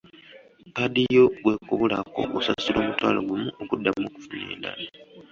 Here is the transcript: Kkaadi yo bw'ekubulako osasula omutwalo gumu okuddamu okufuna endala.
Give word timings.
Kkaadi 0.67 1.01
yo 1.15 1.23
bw'ekubulako 1.41 2.21
osasula 2.37 2.77
omutwalo 2.81 3.19
gumu 3.27 3.47
okuddamu 3.61 4.03
okufuna 4.07 4.45
endala. 4.53 4.85